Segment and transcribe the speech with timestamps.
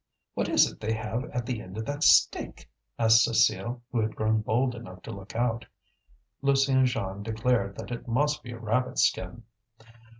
[0.33, 2.67] "What is it they have at the end of that stick?"
[2.97, 5.67] asked Cécile, who had grown bold enough to look out.
[6.41, 9.43] Lucie and Jeanne declared that it must be a rabbit skin.